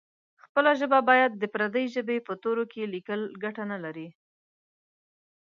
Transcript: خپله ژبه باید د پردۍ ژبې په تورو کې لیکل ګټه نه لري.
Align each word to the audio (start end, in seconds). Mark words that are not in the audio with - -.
خپله 0.43 0.71
ژبه 0.79 0.99
باید 1.09 1.31
د 1.35 1.43
پردۍ 1.53 1.85
ژبې 1.95 2.17
په 2.27 2.33
تورو 2.43 2.63
کې 2.71 2.91
لیکل 2.93 3.21
ګټه 3.43 3.63
نه 3.71 3.77
لري. 3.83 4.07